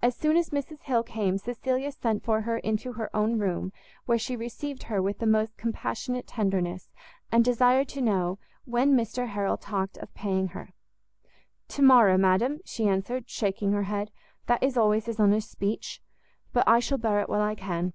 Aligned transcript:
As 0.00 0.16
soon 0.16 0.38
as 0.38 0.48
Mrs 0.48 0.80
Hill 0.84 1.02
came, 1.02 1.36
Cecilia 1.36 1.92
sent 1.92 2.24
for 2.24 2.40
her 2.40 2.56
into 2.56 2.94
her 2.94 3.14
own 3.14 3.38
room, 3.38 3.70
where 4.06 4.16
she 4.16 4.34
received 4.34 4.84
her 4.84 5.02
with 5.02 5.18
the 5.18 5.26
most 5.26 5.58
compassionate 5.58 6.26
tenderness, 6.26 6.88
and 7.30 7.44
desired 7.44 7.86
to 7.90 8.00
know 8.00 8.38
when 8.64 8.96
Mr 8.96 9.28
Harrel 9.28 9.58
talked 9.58 9.98
of 9.98 10.14
paying 10.14 10.48
her? 10.56 10.70
"To 11.68 11.82
morrow, 11.82 12.16
madam," 12.16 12.60
she 12.64 12.88
answered, 12.88 13.28
shaking 13.28 13.72
her 13.72 13.82
head, 13.82 14.10
"that 14.46 14.62
is 14.62 14.78
always 14.78 15.04
his 15.04 15.20
honour's 15.20 15.44
speech: 15.46 16.00
but 16.54 16.66
I 16.66 16.78
shall 16.80 16.96
bear 16.96 17.20
it 17.20 17.28
while 17.28 17.42
I 17.42 17.56
can. 17.56 17.92